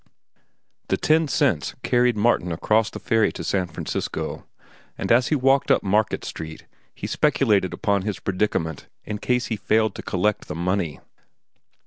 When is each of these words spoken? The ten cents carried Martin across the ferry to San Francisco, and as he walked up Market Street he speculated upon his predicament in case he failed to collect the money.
The 0.87 0.97
ten 0.97 1.27
cents 1.27 1.75
carried 1.83 2.17
Martin 2.17 2.51
across 2.51 2.89
the 2.89 2.97
ferry 2.97 3.31
to 3.33 3.43
San 3.43 3.67
Francisco, 3.67 4.47
and 4.97 5.11
as 5.11 5.27
he 5.27 5.35
walked 5.35 5.69
up 5.69 5.83
Market 5.83 6.25
Street 6.25 6.65
he 6.95 7.05
speculated 7.05 7.71
upon 7.71 8.01
his 8.01 8.17
predicament 8.19 8.87
in 9.03 9.19
case 9.19 9.45
he 9.53 9.57
failed 9.57 9.93
to 9.93 10.01
collect 10.01 10.47
the 10.47 10.55
money. 10.55 11.01